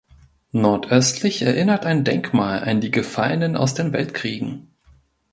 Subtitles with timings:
[0.51, 4.73] Nordöstlich erinnert ein Denkmal an die Gefallenen aus den Weltkriegen.